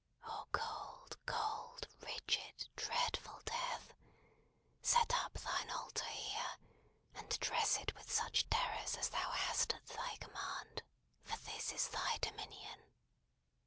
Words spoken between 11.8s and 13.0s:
thy dominion!